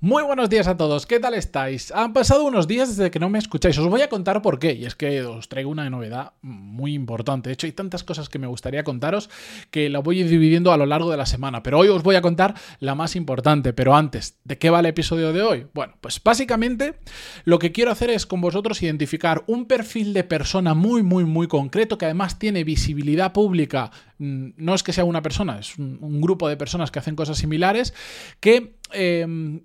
Muy 0.00 0.22
buenos 0.22 0.48
días 0.48 0.68
a 0.68 0.76
todos, 0.76 1.06
¿qué 1.06 1.18
tal 1.18 1.34
estáis? 1.34 1.90
Han 1.90 2.12
pasado 2.12 2.44
unos 2.44 2.68
días 2.68 2.96
desde 2.96 3.10
que 3.10 3.18
no 3.18 3.28
me 3.30 3.40
escucháis, 3.40 3.76
os 3.78 3.88
voy 3.88 4.00
a 4.00 4.08
contar 4.08 4.40
por 4.42 4.60
qué, 4.60 4.74
y 4.74 4.84
es 4.84 4.94
que 4.94 5.22
os 5.22 5.48
traigo 5.48 5.72
una 5.72 5.90
novedad 5.90 6.34
muy 6.40 6.94
importante. 6.94 7.48
De 7.48 7.54
hecho, 7.54 7.66
hay 7.66 7.72
tantas 7.72 8.04
cosas 8.04 8.28
que 8.28 8.38
me 8.38 8.46
gustaría 8.46 8.84
contaros 8.84 9.28
que 9.72 9.88
la 9.88 9.98
voy 9.98 10.18
a 10.18 10.20
ir 10.20 10.28
dividiendo 10.28 10.70
a 10.70 10.76
lo 10.76 10.86
largo 10.86 11.10
de 11.10 11.16
la 11.16 11.26
semana, 11.26 11.64
pero 11.64 11.80
hoy 11.80 11.88
os 11.88 12.04
voy 12.04 12.14
a 12.14 12.22
contar 12.22 12.54
la 12.78 12.94
más 12.94 13.16
importante. 13.16 13.72
Pero 13.72 13.96
antes, 13.96 14.38
¿de 14.44 14.56
qué 14.56 14.70
va 14.70 14.78
el 14.78 14.86
episodio 14.86 15.32
de 15.32 15.42
hoy? 15.42 15.66
Bueno, 15.74 15.94
pues 16.00 16.22
básicamente 16.22 16.94
lo 17.42 17.58
que 17.58 17.72
quiero 17.72 17.90
hacer 17.90 18.10
es 18.10 18.24
con 18.24 18.40
vosotros 18.40 18.80
identificar 18.80 19.42
un 19.48 19.66
perfil 19.66 20.14
de 20.14 20.22
persona 20.22 20.74
muy, 20.74 21.02
muy, 21.02 21.24
muy 21.24 21.48
concreto 21.48 21.98
que 21.98 22.04
además 22.04 22.38
tiene 22.38 22.62
visibilidad 22.62 23.32
pública. 23.32 23.90
Mm, 24.18 24.50
no 24.58 24.76
es 24.76 24.84
que 24.84 24.92
sea 24.92 25.02
una 25.02 25.22
persona, 25.22 25.58
es 25.58 25.76
un, 25.76 26.20
grupo 26.20 26.48
de 26.48 26.56
personas 26.56 26.92
que 26.92 27.00
hacen 27.00 27.16
cosas 27.16 27.38
similares 27.38 27.94
que... 28.38 28.76
Em, 28.92 29.62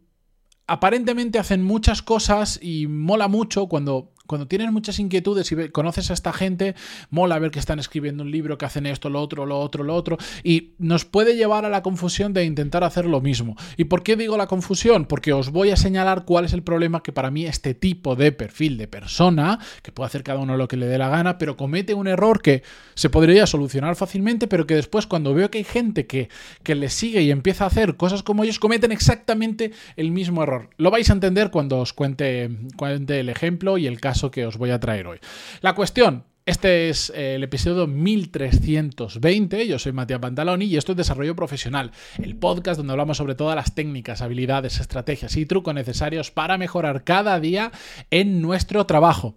aparentemente 0.67 1.39
hacen 1.39 1.63
muchas 1.63 2.01
cosas 2.01 2.59
y 2.61 2.87
mola 2.87 3.27
mucho 3.27 3.67
cuando 3.67 4.12
cuando 4.25 4.47
tienes 4.47 4.71
muchas 4.71 4.99
inquietudes 4.99 5.51
y 5.51 5.69
conoces 5.69 6.09
a 6.09 6.13
esta 6.13 6.31
gente, 6.31 6.75
mola 7.09 7.39
ver 7.39 7.51
que 7.51 7.59
están 7.59 7.79
escribiendo 7.79 8.23
un 8.23 8.31
libro, 8.31 8.57
que 8.57 8.65
hacen 8.65 8.85
esto, 8.85 9.09
lo 9.09 9.21
otro, 9.21 9.45
lo 9.45 9.59
otro, 9.59 9.83
lo 9.83 9.93
otro, 9.93 10.17
y 10.43 10.71
nos 10.79 11.03
puede 11.03 11.35
llevar 11.35 11.65
a 11.65 11.69
la 11.69 11.81
confusión 11.83 12.31
de 12.33 12.45
intentar 12.45 12.85
hacer 12.85 13.05
lo 13.05 13.19
mismo. 13.19 13.57
¿Y 13.75 13.85
por 13.85 14.01
qué 14.01 14.15
digo 14.15 14.37
la 14.37 14.47
confusión? 14.47 15.05
Porque 15.05 15.33
os 15.33 15.51
voy 15.51 15.71
a 15.71 15.75
señalar 15.75 16.23
cuál 16.23 16.45
es 16.45 16.53
el 16.53 16.63
problema 16.63 17.03
que 17.03 17.11
para 17.11 17.31
mí 17.31 17.45
este 17.45 17.73
tipo 17.73 18.15
de 18.15 18.31
perfil 18.31 18.77
de 18.77 18.87
persona, 18.87 19.59
que 19.81 19.91
puede 19.91 20.07
hacer 20.07 20.23
cada 20.23 20.39
uno 20.39 20.55
lo 20.55 20.69
que 20.69 20.77
le 20.77 20.85
dé 20.85 20.97
la 20.97 21.09
gana, 21.09 21.37
pero 21.37 21.57
comete 21.57 21.93
un 21.93 22.07
error 22.07 22.41
que 22.41 22.63
se 22.95 23.09
podría 23.09 23.45
solucionar 23.45 23.97
fácilmente, 23.97 24.47
pero 24.47 24.65
que 24.65 24.75
después 24.75 25.05
cuando 25.05 25.33
veo 25.33 25.51
que 25.51 25.57
hay 25.57 25.63
gente 25.65 26.07
que, 26.07 26.29
que 26.63 26.75
le 26.75 26.89
sigue 26.89 27.21
y 27.23 27.31
empieza 27.31 27.65
a 27.65 27.67
hacer 27.67 27.97
cosas 27.97 28.23
como 28.23 28.45
ellos, 28.45 28.57
cometen 28.57 28.93
exactamente 28.93 29.73
el 29.97 30.11
mismo 30.11 30.43
error. 30.43 30.69
Lo 30.77 30.91
vais 30.91 31.09
a 31.09 31.13
entender 31.13 31.51
cuando 31.51 31.79
os 31.79 31.91
cuente, 31.91 32.49
cuente 32.77 33.19
el 33.19 33.27
ejemplo 33.27 33.77
y 33.77 33.85
el 33.85 33.99
caso 33.99 34.12
que 34.31 34.45
os 34.45 34.57
voy 34.57 34.71
a 34.71 34.79
traer 34.79 35.07
hoy. 35.07 35.19
La 35.61 35.73
cuestión, 35.73 36.23
este 36.45 36.89
es 36.89 37.11
eh, 37.15 37.35
el 37.35 37.43
episodio 37.43 37.87
1320. 37.87 39.67
Yo 39.67 39.79
soy 39.79 39.91
Matías 39.91 40.19
Pantaloni 40.19 40.65
y 40.65 40.77
esto 40.77 40.91
es 40.91 40.97
Desarrollo 40.97 41.35
Profesional, 41.35 41.91
el 42.21 42.35
podcast 42.35 42.77
donde 42.77 42.93
hablamos 42.93 43.17
sobre 43.17 43.35
todas 43.35 43.55
las 43.55 43.73
técnicas, 43.73 44.21
habilidades, 44.21 44.79
estrategias 44.79 45.35
y 45.35 45.45
trucos 45.45 45.73
necesarios 45.73 46.31
para 46.31 46.57
mejorar 46.57 47.03
cada 47.03 47.39
día 47.39 47.71
en 48.11 48.41
nuestro 48.41 48.85
trabajo. 48.85 49.35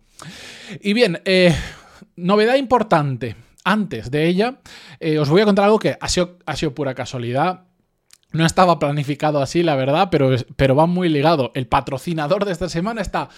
Y 0.81 0.93
bien, 0.93 1.21
eh, 1.25 1.55
novedad 2.17 2.57
importante. 2.57 3.37
Antes 3.65 4.13
de 4.13 4.27
ella, 4.29 4.61
eh, 5.01 5.19
os 5.19 5.29
voy 5.29 5.41
a 5.41 5.45
contar 5.45 5.65
algo 5.65 5.81
que 5.81 5.97
ha 6.01 6.09
sido, 6.09 6.39
ha 6.47 6.55
sido 6.55 6.75
pura 6.75 6.95
casualidad. 6.95 7.65
No 8.33 8.45
estaba 8.45 8.79
planificado 8.79 9.41
así, 9.41 9.63
la 9.63 9.77
verdad, 9.77 10.09
pero, 10.11 10.31
pero 10.57 10.77
va 10.77 10.87
muy 10.87 11.09
ligado. 11.09 11.53
El 11.55 11.67
patrocinador 11.67 12.45
de 12.45 12.53
esta 12.53 12.69
semana 12.69 13.01
está 13.01 13.29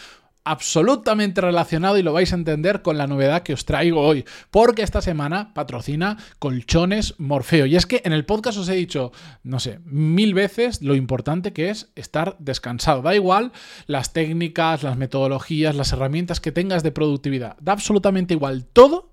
absolutamente 0.45 1.41
relacionado 1.41 1.99
y 1.99 2.03
lo 2.03 2.13
vais 2.13 2.33
a 2.33 2.37
entender 2.37 2.83
con 2.83 2.97
la 2.97 3.07
novedad 3.07 3.43
que 3.43 3.53
os 3.53 3.65
traigo 3.65 4.01
hoy, 4.01 4.25
porque 4.51 4.83
esta 4.83 5.03
semana 5.03 5.53
patrocina 5.53 6.17
Colchones 6.39 7.15
Morfeo. 7.19 7.67
Y 7.67 7.77
es 7.77 7.87
que 7.87 8.01
en 8.05 8.13
el 8.13 8.25
podcast 8.25 8.59
os 8.59 8.69
he 8.69 8.75
dicho, 8.75 9.13
no 9.43 9.61
sé, 9.61 9.81
mil 9.85 10.35
veces 10.35 10.81
lo 10.83 10.95
importante 10.95 11.53
que 11.53 11.71
es 11.71 11.91
estar 11.97 12.37
descansado. 12.39 13.03
Da 13.03 13.15
igual 13.15 13.53
las 13.87 14.13
técnicas, 14.13 14.83
las 14.83 14.97
metodologías, 14.97 15.77
las 15.77 15.93
herramientas 15.93 16.41
que 16.41 16.53
tengas 16.53 16.83
de 16.83 16.93
productividad. 16.93 17.57
Da 17.61 17.73
absolutamente 17.73 18.35
igual 18.35 18.65
todo 18.65 19.13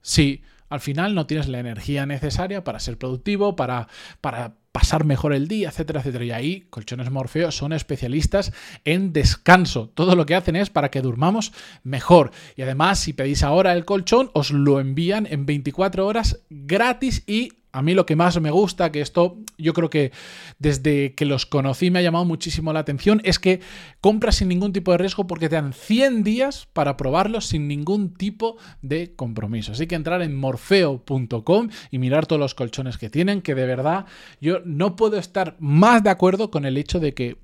si 0.00 0.42
al 0.68 0.80
final 0.80 1.14
no 1.14 1.26
tienes 1.26 1.48
la 1.48 1.58
energía 1.58 2.06
necesaria 2.06 2.64
para 2.64 2.80
ser 2.80 2.98
productivo, 2.98 3.54
para, 3.54 3.88
para 4.20 4.54
pasar 4.74 5.04
mejor 5.04 5.32
el 5.32 5.46
día, 5.46 5.68
etcétera, 5.68 6.00
etcétera. 6.00 6.24
Y 6.24 6.30
ahí 6.32 6.60
Colchones 6.68 7.08
Morfeo 7.08 7.52
son 7.52 7.72
especialistas 7.72 8.52
en 8.84 9.12
descanso. 9.12 9.88
Todo 9.94 10.16
lo 10.16 10.26
que 10.26 10.34
hacen 10.34 10.56
es 10.56 10.68
para 10.68 10.90
que 10.90 11.00
durmamos 11.00 11.52
mejor. 11.84 12.32
Y 12.56 12.62
además, 12.62 12.98
si 12.98 13.12
pedís 13.12 13.44
ahora 13.44 13.72
el 13.72 13.84
colchón, 13.84 14.32
os 14.34 14.50
lo 14.50 14.80
envían 14.80 15.28
en 15.30 15.46
24 15.46 16.04
horas 16.04 16.40
gratis 16.50 17.22
y 17.28 17.52
a 17.74 17.82
mí 17.82 17.92
lo 17.92 18.06
que 18.06 18.14
más 18.14 18.40
me 18.40 18.52
gusta, 18.52 18.92
que 18.92 19.00
esto 19.00 19.36
yo 19.58 19.72
creo 19.72 19.90
que 19.90 20.12
desde 20.60 21.14
que 21.16 21.24
los 21.24 21.44
conocí 21.44 21.90
me 21.90 21.98
ha 21.98 22.02
llamado 22.02 22.24
muchísimo 22.24 22.72
la 22.72 22.78
atención, 22.78 23.20
es 23.24 23.40
que 23.40 23.60
compras 24.00 24.36
sin 24.36 24.46
ningún 24.46 24.72
tipo 24.72 24.92
de 24.92 24.98
riesgo 24.98 25.26
porque 25.26 25.48
te 25.48 25.56
dan 25.56 25.72
100 25.72 26.22
días 26.22 26.68
para 26.72 26.96
probarlos 26.96 27.46
sin 27.46 27.66
ningún 27.66 28.14
tipo 28.14 28.58
de 28.80 29.16
compromiso. 29.16 29.72
Así 29.72 29.88
que 29.88 29.96
entrar 29.96 30.22
en 30.22 30.36
morfeo.com 30.36 31.68
y 31.90 31.98
mirar 31.98 32.26
todos 32.26 32.38
los 32.38 32.54
colchones 32.54 32.96
que 32.96 33.10
tienen, 33.10 33.42
que 33.42 33.56
de 33.56 33.66
verdad 33.66 34.06
yo 34.40 34.60
no 34.64 34.94
puedo 34.94 35.16
estar 35.16 35.56
más 35.58 36.04
de 36.04 36.10
acuerdo 36.10 36.52
con 36.52 36.66
el 36.66 36.76
hecho 36.76 37.00
de 37.00 37.12
que 37.12 37.38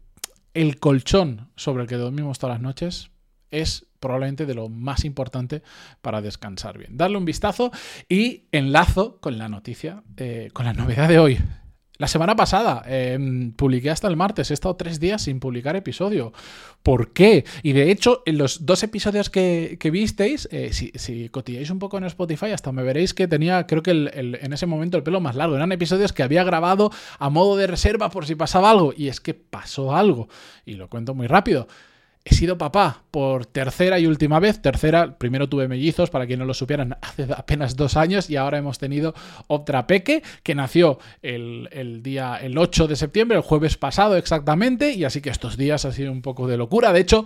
el 0.54 0.78
colchón 0.78 1.48
sobre 1.56 1.82
el 1.82 1.88
que 1.88 1.96
dormimos 1.96 2.38
todas 2.38 2.54
las 2.54 2.62
noches 2.62 3.10
es 3.50 3.86
probablemente 4.00 4.46
de 4.46 4.54
lo 4.54 4.68
más 4.68 5.04
importante 5.04 5.62
para 6.00 6.22
descansar 6.22 6.78
bien. 6.78 6.96
Darle 6.96 7.18
un 7.18 7.24
vistazo 7.24 7.70
y 8.08 8.44
enlazo 8.50 9.20
con 9.20 9.38
la 9.38 9.48
noticia, 9.48 10.02
eh, 10.16 10.50
con 10.52 10.66
la 10.66 10.72
novedad 10.72 11.08
de 11.08 11.18
hoy. 11.18 11.38
La 12.00 12.08
semana 12.08 12.34
pasada 12.34 12.82
em, 12.86 13.52
publiqué 13.52 13.90
hasta 13.90 14.08
el 14.08 14.16
martes, 14.16 14.50
he 14.50 14.54
estado 14.54 14.74
tres 14.74 15.00
días 15.00 15.20
sin 15.20 15.38
publicar 15.38 15.76
episodio. 15.76 16.32
¿Por 16.82 17.12
qué? 17.12 17.44
Y 17.62 17.72
de 17.72 17.90
hecho, 17.90 18.22
en 18.24 18.38
los 18.38 18.64
dos 18.64 18.82
episodios 18.82 19.28
que, 19.28 19.76
visteis, 19.92 20.48
eh, 20.50 20.72
si, 20.72 20.92
si, 20.94 21.28
cotilláis 21.28 21.68
un 21.68 21.78
poco 21.78 21.98
en 21.98 22.04
Spotify, 22.04 22.52
hasta 22.52 22.72
me 22.72 22.82
veréis 22.82 23.12
que 23.12 23.28
tenía, 23.28 23.66
creo 23.66 23.82
que 23.82 23.90
en 23.90 24.52
ese 24.54 24.64
momento 24.64 24.96
el 24.96 25.02
pelo 25.02 25.20
más 25.20 25.36
largo. 25.36 25.56
Eran 25.56 25.72
episodios 25.72 26.14
que 26.14 26.22
había 26.22 26.42
grabado 26.42 26.90
a 27.18 27.28
modo 27.28 27.58
de 27.58 27.66
reserva 27.66 28.08
por 28.08 28.24
si 28.24 28.34
pasaba 28.34 28.70
algo. 28.70 28.94
Y 28.96 29.08
es 29.08 29.20
que 29.20 29.34
pasó 29.34 29.94
algo. 29.94 30.30
Y 30.64 30.76
lo 30.76 30.88
cuento 30.88 31.14
muy 31.14 31.26
rápido. 31.26 31.68
He 32.22 32.34
sido 32.34 32.58
papá 32.58 33.04
por 33.10 33.46
tercera 33.46 33.98
y 33.98 34.06
última 34.06 34.38
vez. 34.40 34.60
Tercera, 34.60 35.16
primero 35.16 35.48
tuve 35.48 35.68
mellizos, 35.68 36.10
para 36.10 36.26
quien 36.26 36.38
no 36.38 36.44
lo 36.44 36.52
supieran, 36.52 36.98
hace 37.02 37.26
apenas 37.34 37.76
dos 37.76 37.96
años 37.96 38.28
y 38.28 38.36
ahora 38.36 38.58
hemos 38.58 38.78
tenido 38.78 39.14
otra 39.46 39.86
peque 39.86 40.22
que 40.42 40.54
nació 40.54 40.98
el, 41.22 42.00
día, 42.02 42.36
el 42.36 42.58
8 42.58 42.88
de 42.88 42.96
septiembre, 42.96 43.38
el 43.38 43.42
jueves 43.42 43.78
pasado 43.78 44.16
exactamente, 44.16 44.92
y 44.92 45.04
así 45.04 45.22
que 45.22 45.30
estos 45.30 45.56
días 45.56 45.86
ha 45.86 45.92
sido 45.92 46.12
un 46.12 46.20
poco 46.20 46.46
de 46.46 46.58
locura. 46.58 46.92
De 46.92 47.00
hecho, 47.00 47.24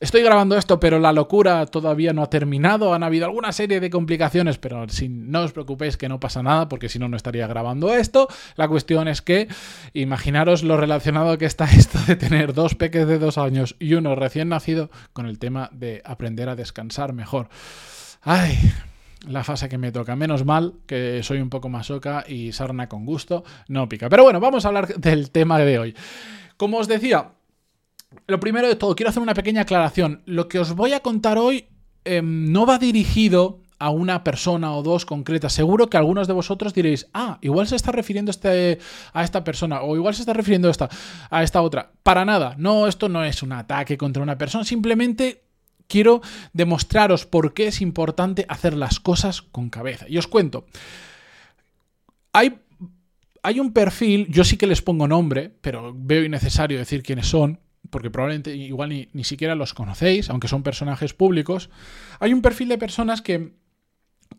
estoy 0.00 0.22
grabando 0.22 0.56
esto, 0.56 0.80
pero 0.80 0.98
la 0.98 1.12
locura 1.12 1.66
todavía 1.66 2.12
no 2.12 2.22
ha 2.22 2.30
terminado. 2.30 2.94
Han 2.94 3.02
habido 3.02 3.26
alguna 3.26 3.52
serie 3.52 3.80
de 3.80 3.90
complicaciones, 3.90 4.58
pero 4.58 4.88
si 4.88 5.08
no 5.08 5.42
os 5.42 5.52
preocupéis 5.52 5.96
que 5.96 6.08
no 6.08 6.20
pasa 6.20 6.42
nada, 6.42 6.68
porque 6.68 6.88
si 6.88 6.98
no, 6.98 7.08
no 7.08 7.16
estaría 7.16 7.46
grabando 7.46 7.94
esto. 7.94 8.28
La 8.56 8.68
cuestión 8.68 9.08
es 9.08 9.22
que, 9.22 9.48
imaginaros 9.92 10.62
lo 10.62 10.76
relacionado 10.76 11.38
que 11.38 11.46
está 11.46 11.64
esto 11.76 11.98
de 12.06 12.16
tener 12.16 12.54
dos 12.54 12.74
peques 12.74 13.06
de 13.06 13.18
dos 13.18 13.38
años 13.38 13.76
y 13.78 13.94
uno 13.94 14.14
recién 14.14 14.48
nacido 14.48 14.90
con 15.12 15.26
el 15.26 15.38
tema 15.38 15.70
de 15.72 16.02
aprender 16.04 16.48
a 16.48 16.56
descansar 16.56 17.12
mejor. 17.12 17.48
Ay, 18.22 18.58
la 19.28 19.44
fase 19.44 19.68
que 19.68 19.78
me 19.78 19.92
toca. 19.92 20.16
Menos 20.16 20.44
mal 20.44 20.74
que 20.86 21.22
soy 21.22 21.40
un 21.40 21.50
poco 21.50 21.68
masoca 21.68 22.24
y 22.26 22.52
sarna 22.52 22.88
con 22.88 23.06
gusto 23.06 23.44
no 23.68 23.88
pica. 23.88 24.08
Pero 24.08 24.24
bueno, 24.24 24.40
vamos 24.40 24.64
a 24.64 24.68
hablar 24.68 24.88
del 24.96 25.30
tema 25.30 25.58
de 25.58 25.78
hoy. 25.78 25.94
Como 26.56 26.78
os 26.78 26.88
decía, 26.88 27.32
lo 28.26 28.40
primero 28.40 28.68
de 28.68 28.76
todo, 28.76 28.94
quiero 28.94 29.10
hacer 29.10 29.22
una 29.22 29.34
pequeña 29.34 29.62
aclaración. 29.62 30.22
Lo 30.26 30.48
que 30.48 30.58
os 30.58 30.74
voy 30.74 30.92
a 30.92 31.00
contar 31.00 31.38
hoy 31.38 31.66
em, 32.04 32.52
no 32.52 32.66
va 32.66 32.78
dirigido 32.78 33.60
a 33.78 33.90
una 33.90 34.24
persona 34.24 34.72
o 34.72 34.82
dos 34.82 35.04
concretas. 35.04 35.52
Seguro 35.52 35.90
que 35.90 35.96
algunos 35.96 36.26
de 36.26 36.32
vosotros 36.32 36.72
diréis, 36.74 37.08
ah, 37.12 37.38
igual 37.42 37.66
se 37.66 37.76
está 37.76 37.92
refiriendo 37.92 38.30
este, 38.30 38.78
a 39.12 39.22
esta 39.24 39.44
persona 39.44 39.82
o 39.82 39.96
igual 39.96 40.14
se 40.14 40.22
está 40.22 40.32
refiriendo 40.32 40.68
a 40.68 40.70
esta, 40.70 40.88
a 41.30 41.42
esta 41.42 41.60
otra. 41.60 41.92
Para 42.02 42.24
nada, 42.24 42.54
no, 42.56 42.86
esto 42.86 43.08
no 43.08 43.24
es 43.24 43.42
un 43.42 43.52
ataque 43.52 43.98
contra 43.98 44.22
una 44.22 44.38
persona, 44.38 44.64
simplemente 44.64 45.42
quiero 45.86 46.22
demostraros 46.52 47.26
por 47.26 47.52
qué 47.52 47.66
es 47.66 47.80
importante 47.80 48.46
hacer 48.48 48.74
las 48.74 49.00
cosas 49.00 49.42
con 49.42 49.70
cabeza. 49.70 50.06
Y 50.08 50.18
os 50.18 50.28
cuento. 50.28 50.66
Hay, 52.32 52.58
hay 53.42 53.60
un 53.60 53.72
perfil, 53.72 54.26
yo 54.30 54.44
sí 54.44 54.56
que 54.56 54.66
les 54.66 54.82
pongo 54.82 55.06
nombre, 55.06 55.52
pero 55.60 55.92
veo 55.94 56.24
innecesario 56.24 56.78
decir 56.78 57.02
quiénes 57.02 57.26
son, 57.26 57.60
porque 57.94 58.10
probablemente 58.10 58.56
igual 58.56 58.88
ni, 58.88 59.08
ni 59.12 59.22
siquiera 59.22 59.54
los 59.54 59.72
conocéis, 59.72 60.28
aunque 60.28 60.48
son 60.48 60.64
personajes 60.64 61.14
públicos. 61.14 61.70
Hay 62.18 62.32
un 62.32 62.42
perfil 62.42 62.68
de 62.68 62.76
personas 62.76 63.22
que 63.22 63.52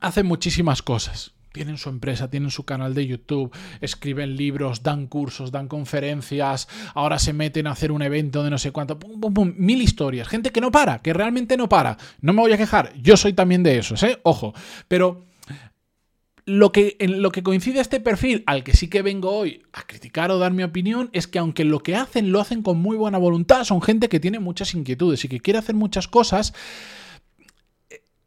hacen 0.02 0.26
muchísimas 0.26 0.82
cosas. 0.82 1.32
Tienen 1.54 1.78
su 1.78 1.88
empresa, 1.88 2.30
tienen 2.30 2.52
su 2.52 2.66
canal 2.66 2.94
de 2.94 3.08
YouTube, 3.08 3.56
escriben 3.80 4.36
libros, 4.36 4.84
dan 4.84 5.08
cursos, 5.08 5.54
dan 5.54 5.70
conferencias, 5.70 6.68
ahora 6.96 7.18
se 7.18 7.32
meten 7.32 7.68
a 7.68 7.72
hacer 7.72 7.94
un 7.94 8.02
evento 8.02 8.44
de 8.44 8.50
no 8.50 8.58
sé 8.58 8.72
cuánto, 8.72 9.00
mil 9.56 9.82
historias. 9.82 10.28
Gente 10.28 10.50
que 10.50 10.60
no 10.60 10.70
para, 10.70 11.00
que 11.02 11.14
realmente 11.14 11.56
no 11.56 11.70
para. 11.70 11.96
No 12.20 12.34
me 12.34 12.42
voy 12.42 12.52
a 12.52 12.58
quejar, 12.58 12.92
yo 13.02 13.16
soy 13.16 13.32
también 13.32 13.64
de 13.64 13.78
esos, 13.78 14.04
¿eh? 14.04 14.20
Ojo. 14.24 14.54
Pero 14.90 15.28
lo 16.46 16.72
que, 16.72 16.96
lo 17.00 17.32
que 17.32 17.42
coincide 17.42 17.80
este 17.80 18.00
perfil, 18.00 18.44
al 18.46 18.64
que 18.64 18.76
sí 18.76 18.88
que 18.88 19.02
vengo 19.02 19.32
hoy 19.32 19.64
a 19.74 19.84
criticar 19.84 20.30
o 20.30 20.38
dar 20.38 20.54
mi 20.54 20.64
opinión, 20.64 21.10
es 21.12 21.28
que 21.28 21.40
aunque 21.40 21.66
lo 21.66 21.80
que 21.80 21.96
hacen 21.96 22.32
lo 22.32 22.40
hacen 22.40 22.62
con 22.62 22.78
muy 22.78 22.96
buena 22.98 23.18
voluntad, 23.18 23.64
son 23.64 23.82
gente 23.82 24.10
que 24.10 24.20
tiene 24.20 24.40
muchas 24.40 24.76
inquietudes 24.76 25.26
y 25.26 25.28
que 25.28 25.40
quiere 25.40 25.60
hacer 25.60 25.76
muchas 25.76 26.08
cosas, 26.08 26.54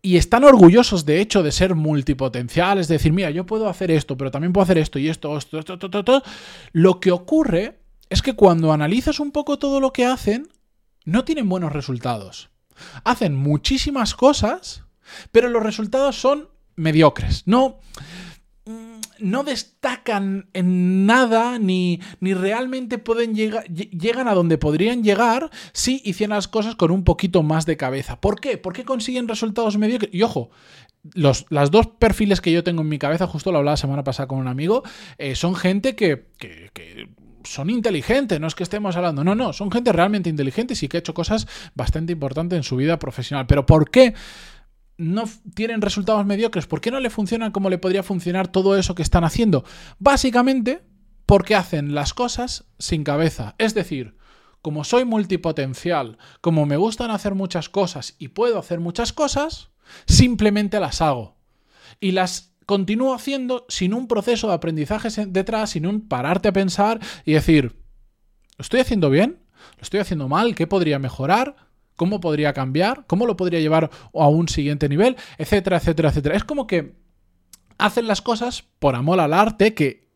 y 0.01 0.17
están 0.17 0.45
orgullosos, 0.45 1.05
de 1.05 1.21
hecho, 1.21 1.43
de 1.43 1.53
ser 1.53 1.75
multipotenciales, 1.75 2.89
de 2.89 2.95
decir, 2.95 3.13
mira, 3.13 3.31
yo 3.31 3.47
puedo 3.47 3.69
hacer 3.69 3.91
esto, 3.91 4.17
pero 4.17 4.31
también 4.31 4.53
puedo 4.53 4.63
hacer 4.63 4.79
esto 4.79 4.99
y 4.99 5.09
esto, 5.09 5.37
esto, 5.37 5.59
esto, 5.59 5.75
esto, 5.75 5.99
esto. 5.99 6.23
Lo 6.73 7.01
que 7.01 7.11
ocurre 7.11 7.81
es 8.09 8.23
que 8.23 8.35
cuando 8.35 8.73
analizas 8.73 9.21
un 9.21 9.33
poco 9.33 9.59
todo 9.59 9.81
lo 9.81 9.93
que 9.93 10.07
hacen, 10.07 10.49
no 11.05 11.25
tienen 11.25 11.49
buenos 11.49 11.73
resultados. 11.73 12.51
Hacen 13.05 13.35
muchísimas 13.35 14.15
cosas, 14.15 14.85
pero 15.33 15.49
los 15.49 15.63
resultados 15.63 16.17
son 16.21 16.49
mediocres. 16.79 17.43
No, 17.47 17.81
mm, 18.65 19.01
no 19.21 19.45
destacan 19.45 20.49
en 20.53 21.07
nada 21.07 21.59
ni, 21.59 22.01
ni 22.21 22.35
realmente 22.35 22.99
pueden 22.99 23.35
llegar, 23.35 23.65
llegan 23.69 24.29
a 24.29 24.35
donde 24.35 24.59
podrían 24.59 25.03
llegar 25.03 25.51
si 25.73 26.01
hicieran 26.05 26.37
las 26.37 26.49
cosas 26.49 26.77
con 26.77 26.91
un 26.91 27.05
poquito 27.05 27.43
más 27.43 27.67
de 27.67 27.77
cabeza. 27.77 28.21
¿Por 28.21 28.41
qué? 28.41 28.59
¿Por 28.59 28.73
qué 28.73 28.85
consiguen 28.85 29.29
resultados 29.29 29.77
mediocres? 29.77 30.15
Y 30.15 30.23
ojo, 30.23 30.51
los 31.15 31.47
las 31.51 31.71
dos 31.71 31.87
perfiles 31.87 32.41
que 32.41 32.53
yo 32.53 32.65
tengo 32.65 32.83
en 32.83 32.89
mi 32.89 32.99
cabeza, 32.99 33.27
justo 33.27 33.53
lo 33.53 33.59
hablaba 33.59 33.73
la 33.73 33.79
semana 33.79 34.05
pasada 34.05 34.29
con 34.29 34.39
un 34.39 34.49
amigo, 34.49 34.83
eh, 35.19 35.35
son 35.35 35.55
gente 35.55 35.97
que, 35.97 36.27
que, 36.39 36.71
que 36.73 37.09
son 37.45 37.71
inteligentes, 37.71 38.41
no 38.41 38.47
es 38.47 38.55
que 38.55 38.63
estemos 38.63 38.97
hablando, 38.97 39.25
no, 39.25 39.35
no, 39.35 39.53
son 39.53 39.71
gente 39.71 39.93
realmente 39.93 40.29
inteligente 40.29 40.75
y 40.81 40.89
que 40.89 40.99
ha 40.99 41.01
hecho 41.01 41.15
cosas 41.15 41.47
bastante 41.75 42.13
importantes 42.13 42.57
en 42.57 42.63
su 42.63 42.77
vida 42.77 42.99
profesional. 42.99 43.47
Pero 43.47 43.67
¿por 43.67 43.91
qué? 43.91 44.15
No 44.99 45.25
tienen 45.55 45.81
resultados 45.81 46.27
mediocres? 46.27 46.67
¿Por 46.67 46.81
qué 46.81 46.91
no 46.91 47.01
le 47.01 47.09
funcionan 47.09 47.53
como 47.53 47.71
le 47.71 47.79
podría 47.79 48.03
funcionar 48.03 48.49
todo 48.49 48.77
eso 48.77 48.95
que 48.95 49.03
están 49.03 49.25
haciendo? 49.25 49.65
Básicamente 49.99 50.83
porque 51.25 51.55
hacen 51.55 51.95
las 51.95 52.15
cosas 52.15 52.65
sin 52.79 53.05
cabeza. 53.05 53.55
Es 53.59 53.75
decir, 53.75 54.17
como 54.61 54.85
soy 54.85 55.05
multipotencial, 55.05 56.19
como 56.41 56.67
me 56.67 56.77
gustan 56.77 57.11
hacer 57.11 57.35
muchas 57.35 57.69
cosas 57.69 58.17
y 58.19 58.29
puedo 58.29 58.59
hacer 58.59 58.81
muchas 58.81 59.13
cosas, 59.13 59.71
simplemente 60.07 60.81
las 60.81 61.01
hago. 61.01 61.37
Y 62.01 62.13
las 62.13 62.57
continúo 62.67 63.15
haciendo 63.15 63.67
sin 63.69 63.95
un 63.95 64.09
proceso 64.09 64.49
de 64.49 64.55
aprendizaje 64.55 65.09
detrás, 65.27 65.71
sin 65.71 65.87
un 65.87 66.09
pararte 66.09 66.49
a 66.49 66.53
pensar 66.53 67.01
y 67.25 67.33
decir, 67.33 67.77
¿lo 68.57 68.63
estoy 68.63 68.81
haciendo 68.81 69.11
bien? 69.11 69.39
¿Lo 69.77 69.83
estoy 69.83 70.01
haciendo 70.01 70.29
mal? 70.29 70.55
¿Qué 70.55 70.67
podría 70.67 70.99
mejorar? 70.99 71.68
¿Cómo 71.99 72.21
podría 72.21 72.53
cambiar? 72.53 73.05
¿Cómo 73.09 73.27
lo 73.27 73.37
podría 73.37 73.59
llevar 73.59 73.91
a 74.15 74.29
un 74.29 74.49
siguiente 74.49 74.89
nivel? 74.89 75.17
Etcétera, 75.37 75.79
etcétera, 75.79 76.11
etcétera. 76.11 76.37
Es 76.37 76.45
como 76.45 76.69
que 76.69 76.95
hacen 77.77 78.07
las 78.07 78.23
cosas 78.23 78.63
por 78.79 78.95
amor 78.95 79.19
al 79.19 79.35
arte, 79.35 79.75
que 79.75 80.07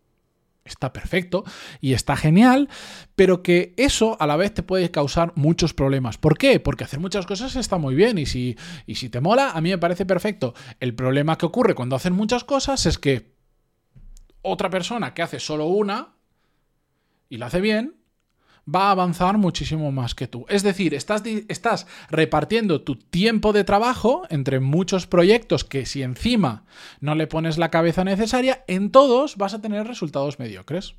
está 0.65 0.93
perfecto 0.93 1.43
y 1.81 1.95
está 1.95 2.15
genial, 2.15 2.69
pero 3.17 3.43
que 3.43 3.75
eso 3.77 4.17
a 4.21 4.29
la 4.29 4.37
vez 4.37 4.55
te 4.55 4.63
puede 4.63 4.93
causar 4.93 5.33
muchos 5.35 5.75
problemas. 5.75 6.19
¿Por 6.19 6.39
qué? 6.39 6.61
Porque 6.61 6.85
hacer 6.85 7.01
muchas 7.01 7.27
cosas 7.27 7.57
está 7.57 7.79
muy 7.79 7.97
bien 7.97 8.17
y 8.17 8.27
si, 8.27 8.57
y 8.87 8.95
si 8.95 9.09
te 9.09 9.21
mola, 9.21 9.51
a 9.51 9.61
mí 9.61 9.71
me 9.71 9.79
parece 9.79 10.07
perfecto. 10.07 10.55
El 10.79 10.95
problema 10.95 11.37
que 11.37 11.47
ocurre 11.47 11.75
cuando 11.75 11.97
hacen 11.97 12.13
muchas 12.13 12.45
cosas 12.45 12.87
es 12.87 12.97
que 12.97 13.35
otra 14.41 14.71
persona 14.71 15.15
que 15.15 15.23
hace 15.23 15.41
solo 15.41 15.67
una 15.67 16.15
y 17.29 17.39
la 17.39 17.47
hace 17.47 17.61
bien, 17.61 18.02
va 18.73 18.89
a 18.89 18.91
avanzar 18.93 19.39
muchísimo 19.39 19.93
más 19.93 20.15
que 20.15 20.29
tú. 20.29 20.47
Es 20.49 20.63
decir, 20.63 20.95
estás, 20.95 21.23
estás 21.49 21.87
repartiendo 22.11 22.83
tu 22.83 22.97
tiempo 22.97 23.53
de 23.53 23.65
trabajo 23.65 24.23
entre 24.31 24.61
muchos 24.61 25.07
proyectos 25.07 25.65
que 25.65 25.87
si 25.87 26.03
encima 26.03 26.65
no 27.01 27.15
le 27.15 27.27
pones 27.27 27.59
la 27.59 27.71
cabeza 27.71 28.05
necesaria, 28.05 28.65
en 28.69 28.91
todos 28.91 29.37
vas 29.37 29.55
a 29.55 29.61
tener 29.61 29.87
resultados 29.87 30.39
mediocres. 30.39 30.95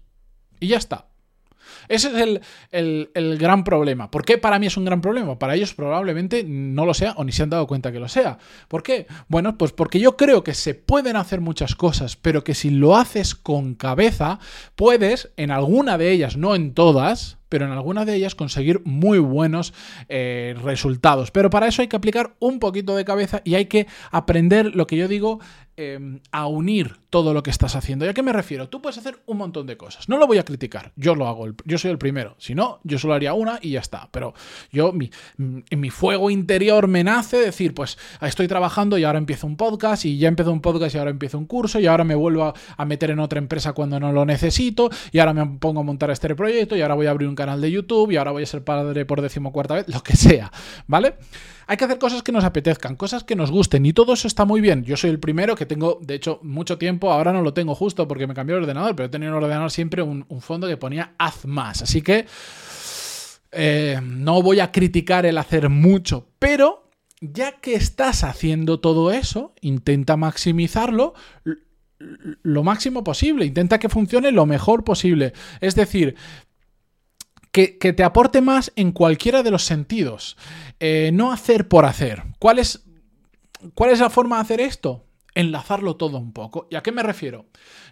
Y 0.59 0.67
ya 0.67 0.77
está. 0.77 1.07
Ese 1.87 2.07
es 2.07 2.41
el, 2.71 3.37
gran 3.37 3.63
problema. 3.63 4.09
¿Por 4.11 4.25
qué 4.25 4.37
para 4.37 4.59
mí 4.59 4.67
es 4.67 4.77
un 4.77 4.85
gran 4.85 5.01
problema? 5.01 5.37
Para 5.39 5.55
ellos 5.55 5.73
probablemente 5.73 6.43
no 6.43 6.85
lo 6.85 6.93
sea 6.93 7.13
o 7.17 7.23
ni 7.23 7.31
se 7.31 7.43
han 7.43 7.49
dado 7.49 7.67
cuenta 7.67 7.91
que 7.91 7.99
lo 7.99 8.07
sea. 8.07 8.37
¿Por 8.67 8.83
qué? 8.83 9.07
Bueno, 9.27 9.57
pues 9.57 9.71
porque 9.71 9.99
yo 9.99 10.17
creo 10.17 10.43
que 10.43 10.53
se 10.53 10.75
pueden 10.75 11.15
hacer 11.15 11.41
muchas 11.41 11.75
cosas, 11.75 12.15
pero 12.15 12.43
que 12.43 12.53
si 12.53 12.69
lo 12.69 12.95
haces 12.95 13.35
con 13.35 13.75
cabeza, 13.75 14.39
puedes, 14.75 15.31
en 15.37 15.51
alguna 15.51 15.97
de 15.97 16.11
ellas, 16.11 16.37
no 16.37 16.55
en 16.55 16.73
todas, 16.73 17.37
pero 17.53 17.67
en 17.67 17.71
alguna 17.71 18.03
de 18.03 18.15
ellas 18.15 18.33
conseguir 18.33 18.81
muy 18.83 19.19
buenos 19.19 19.75
eh, 20.09 20.55
resultados. 20.63 21.29
Pero 21.29 21.51
para 21.51 21.67
eso 21.67 21.83
hay 21.83 21.87
que 21.87 21.95
aplicar 21.95 22.33
un 22.39 22.57
poquito 22.57 22.95
de 22.95 23.05
cabeza 23.05 23.43
y 23.43 23.53
hay 23.53 23.67
que 23.67 23.85
aprender 24.09 24.75
lo 24.75 24.87
que 24.87 24.97
yo 24.97 25.07
digo 25.07 25.39
em, 25.77 26.19
a 26.31 26.47
unir 26.47 26.95
todo 27.11 27.35
lo 27.35 27.43
que 27.43 27.51
estás 27.51 27.75
haciendo. 27.75 28.05
¿Y 28.05 28.07
a 28.07 28.15
qué 28.15 28.23
me 28.23 28.33
refiero? 28.33 28.69
Tú 28.69 28.81
puedes 28.81 28.97
hacer 28.97 29.19
un 29.27 29.37
montón 29.37 29.67
de 29.67 29.77
cosas. 29.77 30.09
No 30.09 30.17
lo 30.17 30.25
voy 30.25 30.39
a 30.39 30.45
criticar. 30.45 30.93
Yo 30.95 31.13
lo 31.13 31.27
hago. 31.27 31.45
Yo 31.63 31.77
soy 31.77 31.91
el 31.91 31.99
primero. 31.99 32.33
Si 32.39 32.55
no, 32.55 32.79
yo 32.83 32.97
solo 32.97 33.13
haría 33.13 33.35
una 33.35 33.59
y 33.61 33.69
ya 33.69 33.81
está. 33.81 34.09
Pero 34.11 34.33
yo, 34.71 34.91
mi, 34.91 35.11
en 35.37 35.79
mi 35.79 35.91
fuego 35.91 36.31
interior 36.31 36.87
me 36.87 37.03
nace 37.03 37.37
decir, 37.37 37.75
pues 37.75 37.99
estoy 38.19 38.47
trabajando 38.47 38.97
y 38.97 39.03
ahora 39.03 39.19
empiezo 39.19 39.45
un 39.45 39.57
podcast 39.57 40.05
y 40.05 40.17
ya 40.17 40.27
empiezo 40.27 40.51
un 40.51 40.61
podcast 40.61 40.95
y 40.95 40.97
ahora 40.97 41.11
empiezo 41.11 41.37
un 41.37 41.45
curso 41.45 41.79
y 41.79 41.85
ahora 41.85 42.03
me 42.03 42.15
vuelvo 42.15 42.45
a, 42.45 42.53
a 42.77 42.85
meter 42.85 43.11
en 43.11 43.19
otra 43.19 43.37
empresa 43.37 43.73
cuando 43.73 43.99
no 43.99 44.11
lo 44.11 44.25
necesito 44.25 44.89
y 45.11 45.19
ahora 45.19 45.33
me 45.33 45.45
pongo 45.59 45.81
a 45.81 45.83
montar 45.83 46.09
este 46.09 46.33
proyecto 46.33 46.75
y 46.75 46.81
ahora 46.81 46.95
voy 46.95 47.05
a 47.05 47.11
abrir 47.11 47.29
un 47.29 47.35
canal 47.35 47.42
de 47.45 47.71
YouTube 47.71 48.11
y 48.11 48.17
ahora 48.17 48.31
voy 48.31 48.43
a 48.43 48.45
ser 48.45 48.63
padre 48.63 49.05
por 49.05 49.21
decimocuarta 49.21 49.75
vez, 49.75 49.87
lo 49.87 50.01
que 50.01 50.15
sea, 50.15 50.51
¿vale? 50.87 51.15
Hay 51.67 51.77
que 51.77 51.85
hacer 51.85 51.97
cosas 51.97 52.23
que 52.23 52.31
nos 52.31 52.43
apetezcan, 52.43 52.95
cosas 52.95 53.23
que 53.23 53.35
nos 53.35 53.51
gusten 53.51 53.85
y 53.85 53.93
todo 53.93 54.13
eso 54.13 54.27
está 54.27 54.45
muy 54.45 54.61
bien. 54.61 54.83
Yo 54.83 54.97
soy 54.97 55.09
el 55.09 55.19
primero 55.19 55.55
que 55.55 55.65
tengo, 55.65 55.99
de 56.01 56.15
hecho, 56.15 56.39
mucho 56.43 56.77
tiempo, 56.77 57.11
ahora 57.11 57.31
no 57.31 57.41
lo 57.41 57.53
tengo 57.53 57.75
justo 57.75 58.07
porque 58.07 58.27
me 58.27 58.33
cambió 58.33 58.57
el 58.57 58.63
ordenador, 58.63 58.95
pero 58.95 59.07
he 59.07 59.09
tenido 59.09 59.31
en 59.31 59.37
el 59.37 59.43
ordenador 59.43 59.71
siempre 59.71 60.01
un, 60.01 60.25
fondo 60.41 60.67
que 60.67 60.77
ponía 60.77 61.13
haz 61.17 61.45
más. 61.45 61.81
Así 61.81 62.01
que 62.01 62.25
eh, 63.51 63.99
no 64.03 64.41
voy 64.41 64.59
a 64.59 64.71
criticar 64.71 65.25
el 65.25 65.37
hacer 65.37 65.69
mucho, 65.69 66.27
pero 66.39 66.89
ya 67.21 67.53
que 67.61 67.75
estás 67.75 68.23
haciendo 68.23 68.81
todo 68.81 69.11
eso, 69.11 69.53
intenta 69.61 70.17
maximizarlo 70.17 71.13
lo 71.97 72.63
máximo 72.63 73.03
posible, 73.03 73.45
intenta 73.45 73.79
que 73.79 73.89
funcione 73.89 74.31
lo 74.31 74.45
mejor 74.45 74.83
posible. 74.83 75.33
Es 75.61 75.75
decir, 75.75 76.15
que, 77.53 77.93
te 77.93 78.03
aporte 78.03 78.41
más 78.41 78.73
en 78.75 78.91
cualquiera 78.91 79.43
de 79.43 79.51
los 79.51 79.63
sentidos. 79.63 80.35
Eh, 80.79 81.11
no 81.13 81.31
hacer 81.31 81.67
por 81.67 81.85
hacer. 81.85 82.23
¿Cuál 82.39 82.57
es, 82.59 82.83
¿Cuál 83.75 83.91
es 83.91 83.99
la 83.99 84.09
forma 84.09 84.37
de 84.37 84.41
hacer 84.41 84.59
esto? 84.59 85.05
Enlazarlo 85.35 85.95
todo 85.95 86.17
un 86.17 86.31
poco. 86.31 86.67
¿Y 86.69 86.75
a 86.75 86.81
qué 86.81 86.91
me 86.91 87.03
refiero? 87.03 87.45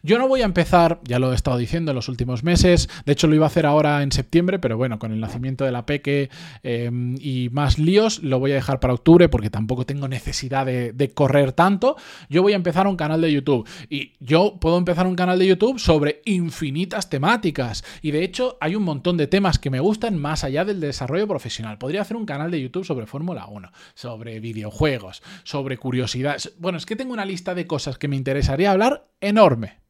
Yo 0.03 0.17
no 0.17 0.27
voy 0.27 0.41
a 0.41 0.45
empezar, 0.45 0.99
ya 1.03 1.19
lo 1.19 1.31
he 1.31 1.35
estado 1.35 1.57
diciendo 1.57 1.91
en 1.91 1.95
los 1.95 2.09
últimos 2.09 2.43
meses, 2.43 2.89
de 3.05 3.13
hecho 3.13 3.27
lo 3.27 3.35
iba 3.35 3.45
a 3.45 3.47
hacer 3.47 3.65
ahora 3.65 4.01
en 4.01 4.11
septiembre, 4.11 4.57
pero 4.57 4.77
bueno, 4.77 4.97
con 4.97 5.11
el 5.11 5.19
nacimiento 5.19 5.63
de 5.63 5.71
la 5.71 5.85
Peque 5.85 6.29
em, 6.63 7.15
y 7.19 7.49
más 7.51 7.77
líos, 7.77 8.23
lo 8.23 8.39
voy 8.39 8.51
a 8.51 8.55
dejar 8.55 8.79
para 8.79 8.93
octubre 8.93 9.29
porque 9.29 9.49
tampoco 9.49 9.85
tengo 9.85 10.07
necesidad 10.07 10.65
de, 10.65 10.91
de, 10.93 11.11
correr 11.11 11.51
tanto. 11.51 11.97
Yo 12.29 12.41
voy 12.41 12.53
a 12.53 12.55
empezar 12.55 12.87
un 12.87 12.95
canal 12.95 13.21
de 13.21 13.31
YouTube 13.31 13.67
y 13.89 14.13
yo 14.19 14.57
puedo 14.59 14.77
empezar 14.77 15.05
un 15.05 15.15
canal 15.15 15.37
de 15.37 15.47
YouTube 15.47 15.79
sobre 15.79 16.21
infinitas 16.25 17.09
temáticas 17.09 17.83
y 18.01 18.11
de 18.11 18.23
hecho 18.23 18.57
hay 18.59 18.75
un 18.75 18.83
montón 18.83 19.17
de 19.17 19.27
temas 19.27 19.59
que 19.59 19.69
me 19.69 19.79
gustan 19.79 20.17
más 20.17 20.43
allá 20.43 20.65
del 20.65 20.79
desarrollo 20.79 21.27
profesional. 21.27 21.77
Podría 21.77 22.01
hacer 22.01 22.17
un 22.17 22.25
canal 22.25 22.49
de 22.51 22.61
YouTube 22.61 22.85
sobre 22.85 23.05
Fórmula 23.05 23.45
1, 23.47 23.71
sobre 23.93 24.39
videojuegos, 24.39 25.21
sobre 25.43 25.77
curiosidades. 25.77 26.53
Bueno, 26.57 26.77
es 26.77 26.85
que 26.85 26.95
tengo 26.95 27.13
una 27.13 27.25
lista 27.31 27.55
de 27.55 27.65
cosas 27.65 27.97
que 27.97 28.09
me 28.09 28.17
interesaría 28.17 28.71
hablar 28.71 29.07
enorme. 29.21 29.81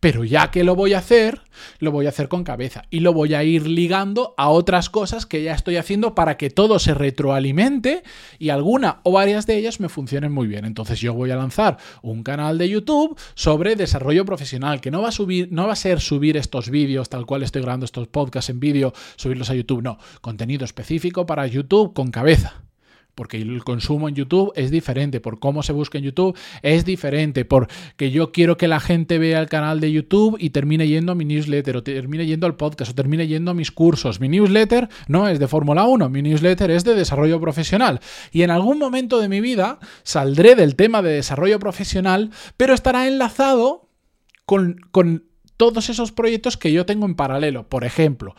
Pero 0.00 0.24
ya 0.24 0.50
que 0.50 0.64
lo 0.64 0.74
voy 0.74 0.94
a 0.94 0.98
hacer, 0.98 1.42
lo 1.80 1.90
voy 1.90 2.06
a 2.06 2.10
hacer 2.10 2.28
con 2.28 2.44
cabeza 2.44 2.84
y 2.90 3.00
lo 3.00 3.12
voy 3.12 3.34
a 3.34 3.44
ir 3.44 3.66
ligando 3.66 4.34
a 4.36 4.48
otras 4.48 4.88
cosas 4.88 5.26
que 5.26 5.42
ya 5.42 5.52
estoy 5.52 5.76
haciendo 5.76 6.14
para 6.14 6.36
que 6.36 6.48
todo 6.48 6.78
se 6.78 6.94
retroalimente 6.94 8.02
y 8.38 8.50
alguna 8.50 9.00
o 9.02 9.12
varias 9.12 9.46
de 9.46 9.56
ellas 9.56 9.80
me 9.80 9.88
funcionen 9.88 10.32
muy 10.32 10.46
bien. 10.46 10.64
Entonces 10.64 11.00
yo 11.00 11.12
voy 11.12 11.30
a 11.32 11.36
lanzar 11.36 11.78
un 12.02 12.22
canal 12.22 12.56
de 12.56 12.68
YouTube 12.68 13.18
sobre 13.34 13.76
desarrollo 13.76 14.24
profesional 14.24 14.80
que 14.80 14.90
no 14.90 15.02
va 15.02 15.08
a 15.08 15.12
subir, 15.12 15.48
no 15.50 15.66
va 15.66 15.72
a 15.72 15.76
ser 15.76 16.00
subir 16.00 16.36
estos 16.36 16.70
vídeos 16.70 17.08
tal 17.08 17.26
cual 17.26 17.42
estoy 17.42 17.62
grabando 17.62 17.84
estos 17.84 18.08
podcasts 18.08 18.50
en 18.50 18.60
vídeo, 18.60 18.92
subirlos 19.16 19.50
a 19.50 19.54
YouTube, 19.54 19.82
no, 19.82 19.98
contenido 20.20 20.64
específico 20.64 21.26
para 21.26 21.46
YouTube 21.46 21.92
con 21.92 22.10
cabeza 22.10 22.62
porque 23.14 23.38
el 23.38 23.62
consumo 23.64 24.08
en 24.08 24.14
YouTube 24.14 24.52
es 24.56 24.70
diferente, 24.70 25.20
por 25.20 25.38
cómo 25.38 25.62
se 25.62 25.72
busca 25.72 25.98
en 25.98 26.04
YouTube 26.04 26.36
es 26.62 26.84
diferente, 26.84 27.44
porque 27.44 28.10
yo 28.10 28.32
quiero 28.32 28.56
que 28.56 28.68
la 28.68 28.80
gente 28.80 29.18
vea 29.18 29.40
el 29.40 29.48
canal 29.48 29.80
de 29.80 29.92
YouTube 29.92 30.36
y 30.38 30.50
termine 30.50 30.88
yendo 30.88 31.12
a 31.12 31.14
mi 31.14 31.24
newsletter, 31.24 31.76
o 31.76 31.82
termine 31.82 32.26
yendo 32.26 32.46
al 32.46 32.56
podcast, 32.56 32.92
o 32.92 32.94
termine 32.94 33.26
yendo 33.26 33.50
a 33.50 33.54
mis 33.54 33.70
cursos. 33.70 34.20
Mi 34.20 34.28
newsletter 34.28 34.88
no 35.08 35.28
es 35.28 35.38
de 35.38 35.48
Fórmula 35.48 35.84
1, 35.84 36.08
mi 36.08 36.22
newsletter 36.22 36.70
es 36.70 36.84
de 36.84 36.94
desarrollo 36.94 37.40
profesional. 37.40 38.00
Y 38.32 38.42
en 38.42 38.50
algún 38.50 38.78
momento 38.78 39.20
de 39.20 39.28
mi 39.28 39.40
vida 39.40 39.78
saldré 40.02 40.54
del 40.54 40.76
tema 40.76 41.02
de 41.02 41.12
desarrollo 41.12 41.58
profesional, 41.58 42.30
pero 42.56 42.74
estará 42.74 43.06
enlazado 43.06 43.88
con, 44.46 44.80
con 44.90 45.24
todos 45.56 45.90
esos 45.90 46.12
proyectos 46.12 46.56
que 46.56 46.72
yo 46.72 46.86
tengo 46.86 47.06
en 47.06 47.14
paralelo. 47.14 47.68
Por 47.68 47.84
ejemplo, 47.84 48.34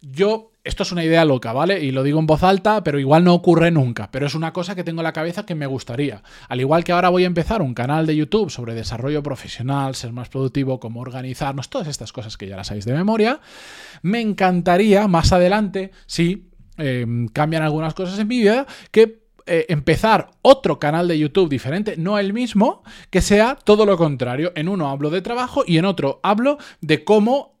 yo 0.00 0.49
esto 0.62 0.82
es 0.82 0.92
una 0.92 1.04
idea 1.04 1.24
loca, 1.24 1.52
¿vale? 1.52 1.82
Y 1.82 1.90
lo 1.90 2.02
digo 2.02 2.20
en 2.20 2.26
voz 2.26 2.42
alta, 2.42 2.84
pero 2.84 2.98
igual 2.98 3.24
no 3.24 3.34
ocurre 3.34 3.70
nunca. 3.70 4.10
Pero 4.10 4.26
es 4.26 4.34
una 4.34 4.52
cosa 4.52 4.74
que 4.74 4.84
tengo 4.84 5.00
en 5.00 5.04
la 5.04 5.12
cabeza 5.12 5.46
que 5.46 5.54
me 5.54 5.66
gustaría. 5.66 6.22
Al 6.48 6.60
igual 6.60 6.84
que 6.84 6.92
ahora 6.92 7.08
voy 7.08 7.24
a 7.24 7.26
empezar 7.26 7.62
un 7.62 7.72
canal 7.72 8.06
de 8.06 8.16
YouTube 8.16 8.50
sobre 8.50 8.74
desarrollo 8.74 9.22
profesional, 9.22 9.94
ser 9.94 10.12
más 10.12 10.28
productivo, 10.28 10.78
cómo 10.78 11.00
organizarnos, 11.00 11.70
todas 11.70 11.88
estas 11.88 12.12
cosas 12.12 12.36
que 12.36 12.46
ya 12.46 12.56
las 12.56 12.66
sabéis 12.66 12.84
de 12.84 12.92
memoria, 12.92 13.40
me 14.02 14.20
encantaría 14.20 15.08
más 15.08 15.32
adelante, 15.32 15.92
si 16.06 16.50
em, 16.76 17.28
cambian 17.28 17.62
algunas 17.62 17.94
cosas 17.94 18.18
en 18.18 18.28
mi 18.28 18.38
vida, 18.38 18.66
que 18.90 19.19
eh, 19.46 19.66
empezar 19.68 20.30
otro 20.42 20.78
canal 20.78 21.08
de 21.08 21.18
YouTube 21.18 21.48
diferente, 21.48 21.96
no 21.96 22.18
el 22.18 22.32
mismo, 22.32 22.82
que 23.10 23.20
sea 23.20 23.56
todo 23.56 23.86
lo 23.86 23.96
contrario. 23.96 24.52
En 24.54 24.68
uno 24.68 24.88
hablo 24.88 25.10
de 25.10 25.22
trabajo 25.22 25.64
y 25.66 25.78
en 25.78 25.84
otro 25.84 26.20
hablo 26.22 26.58
de 26.80 27.04
cómo, 27.04 27.58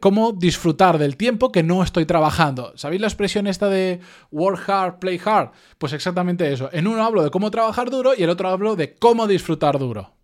cómo 0.00 0.32
disfrutar 0.32 0.98
del 0.98 1.16
tiempo 1.16 1.52
que 1.52 1.62
no 1.62 1.82
estoy 1.82 2.06
trabajando. 2.06 2.72
¿Sabéis 2.76 3.00
la 3.00 3.08
expresión 3.08 3.46
esta 3.46 3.68
de 3.68 4.00
work 4.30 4.68
hard, 4.68 4.98
play 4.98 5.20
hard? 5.24 5.50
Pues 5.78 5.92
exactamente 5.92 6.52
eso. 6.52 6.70
En 6.72 6.86
uno 6.86 7.04
hablo 7.04 7.22
de 7.22 7.30
cómo 7.30 7.50
trabajar 7.50 7.90
duro 7.90 8.12
y 8.16 8.22
en 8.22 8.30
otro 8.30 8.48
hablo 8.48 8.76
de 8.76 8.94
cómo 8.96 9.26
disfrutar 9.26 9.78
duro. 9.78 10.19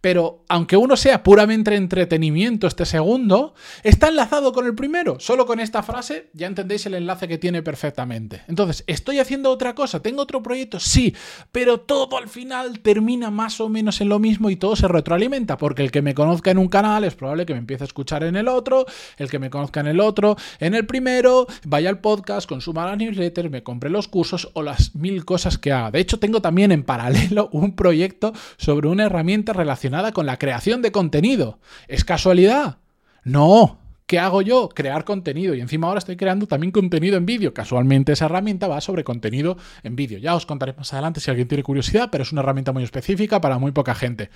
Pero 0.00 0.44
aunque 0.48 0.76
uno 0.76 0.96
sea 0.96 1.22
puramente 1.22 1.74
entretenimiento 1.74 2.66
este 2.66 2.84
segundo, 2.84 3.54
está 3.82 4.08
enlazado 4.08 4.52
con 4.52 4.66
el 4.66 4.74
primero. 4.74 5.20
Solo 5.20 5.46
con 5.46 5.60
esta 5.60 5.82
frase 5.82 6.30
ya 6.32 6.46
entendéis 6.46 6.86
el 6.86 6.94
enlace 6.94 7.28
que 7.28 7.38
tiene 7.38 7.62
perfectamente. 7.62 8.42
Entonces, 8.48 8.84
¿estoy 8.86 9.18
haciendo 9.18 9.50
otra 9.50 9.74
cosa? 9.74 10.00
¿Tengo 10.00 10.22
otro 10.22 10.42
proyecto? 10.42 10.80
Sí, 10.80 11.14
pero 11.52 11.80
todo 11.80 12.16
al 12.16 12.28
final 12.28 12.80
termina 12.80 13.30
más 13.30 13.60
o 13.60 13.68
menos 13.68 14.00
en 14.00 14.08
lo 14.08 14.18
mismo 14.18 14.50
y 14.50 14.56
todo 14.56 14.76
se 14.76 14.88
retroalimenta, 14.88 15.56
porque 15.56 15.82
el 15.82 15.90
que 15.90 16.02
me 16.02 16.14
conozca 16.14 16.50
en 16.50 16.58
un 16.58 16.68
canal 16.68 17.04
es 17.04 17.14
probable 17.14 17.46
que 17.46 17.52
me 17.52 17.58
empiece 17.58 17.84
a 17.84 17.86
escuchar 17.86 18.24
en 18.24 18.36
el 18.36 18.48
otro, 18.48 18.86
el 19.16 19.30
que 19.30 19.38
me 19.38 19.50
conozca 19.50 19.80
en 19.80 19.86
el 19.86 20.00
otro, 20.00 20.36
en 20.58 20.74
el 20.74 20.86
primero, 20.86 21.46
vaya 21.64 21.88
al 21.88 22.00
podcast, 22.00 22.48
consuma 22.48 22.86
las 22.86 22.98
newsletters, 22.98 23.50
me 23.50 23.62
compre 23.62 23.90
los 23.90 24.08
cursos 24.08 24.50
o 24.54 24.62
las 24.62 24.94
mil 24.94 25.24
cosas 25.24 25.58
que 25.58 25.72
haga. 25.72 25.90
De 25.90 26.00
hecho, 26.00 26.18
tengo 26.18 26.40
también 26.40 26.72
en 26.72 26.82
paralelo 26.82 27.48
un 27.52 27.74
proyecto 27.74 28.32
sobre 28.56 28.88
una 28.88 29.04
herramienta 29.04 29.49
relacionada 29.52 30.12
con 30.12 30.26
la 30.26 30.38
creación 30.38 30.82
de 30.82 30.92
contenido. 30.92 31.58
¿Es 31.88 32.04
casualidad? 32.04 32.78
No. 33.24 33.78
¿Qué 34.06 34.18
hago 34.18 34.42
yo? 34.42 34.68
Crear 34.68 35.04
contenido. 35.04 35.54
Y 35.54 35.60
encima 35.60 35.86
ahora 35.86 35.98
estoy 35.98 36.16
creando 36.16 36.48
también 36.48 36.72
contenido 36.72 37.16
en 37.16 37.26
vídeo. 37.26 37.54
Casualmente 37.54 38.12
esa 38.12 38.24
herramienta 38.24 38.66
va 38.66 38.80
sobre 38.80 39.04
contenido 39.04 39.56
en 39.84 39.94
vídeo. 39.94 40.18
Ya 40.18 40.34
os 40.34 40.46
contaré 40.46 40.72
más 40.72 40.92
adelante 40.92 41.20
si 41.20 41.30
alguien 41.30 41.46
tiene 41.46 41.62
curiosidad, 41.62 42.08
pero 42.10 42.22
es 42.22 42.32
una 42.32 42.40
herramienta 42.40 42.72
muy 42.72 42.82
específica 42.82 43.40
para 43.40 43.58
muy 43.58 43.70
poca 43.70 43.94
gente. 43.94 44.30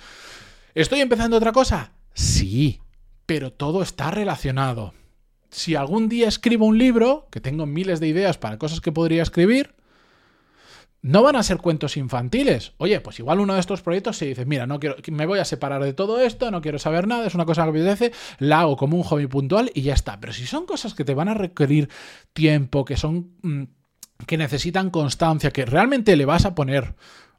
¿Estoy 0.73 1.01
empezando 1.01 1.35
otra 1.35 1.51
cosa? 1.51 1.91
Sí, 2.13 2.79
pero 3.25 3.51
todo 3.51 3.81
está 3.81 4.11
relacionado. 4.11 4.93
Si 5.49 5.75
algún 5.75 6.09
día 6.09 6.29
escribo 6.29 6.65
un 6.65 6.77
libro, 6.77 7.27
que 7.29 7.41
tengo 7.41 7.65
miles 7.65 7.99
de 7.99 8.07
ideas 8.07 8.37
para 8.37 8.57
cosas 8.57 8.79
que 8.81 8.93
podría 8.93 9.23
escribir, 9.23 9.74
no 11.05 11.21
van 11.21 11.35
a 11.35 11.43
ser 11.43 11.57
cuentos 11.57 11.97
infantiles. 11.97 12.73
Oye, 12.77 12.99
pues 12.99 13.19
igual 13.19 13.39
uno 13.39 13.53
de 13.53 13.59
estos 13.59 13.83
proyectos 13.83 14.17
se 14.17 14.25
dice, 14.25 14.43
mira, 14.45 14.65
no 14.65 14.79
quiero, 14.79 14.95
me 15.11 15.27
voy 15.27 15.37
a 15.37 15.45
separar 15.45 15.83
de 15.83 15.93
todo 15.93 16.19
esto, 16.19 16.49
no 16.49 16.61
quiero 16.61 16.79
saber 16.79 17.07
nada, 17.07 17.27
es 17.27 17.35
una 17.35 17.45
cosa 17.45 17.63
que 17.63 17.71
me 17.71 17.81
apetece, 17.81 18.11
la 18.39 18.61
hago 18.61 18.75
como 18.75 18.97
un 18.97 19.03
hobby 19.03 19.27
puntual 19.27 19.69
y 19.75 19.83
ya 19.83 19.93
está. 19.93 20.19
Pero 20.19 20.33
si 20.33 20.47
son 20.47 20.65
cosas 20.65 20.95
que 20.95 21.05
te 21.05 21.13
van 21.13 21.29
a 21.29 21.35
requerir 21.35 21.89
tiempo, 22.33 22.85
que 22.85 22.97
son 22.97 23.35
mm, 23.43 23.63
que 24.25 24.37
necesitan 24.37 24.89
constancia, 24.89 25.51
que 25.51 25.67
realmente 25.67 26.15
le 26.15 26.25
vas 26.25 26.43
a 26.45 26.55
poner 26.55 26.95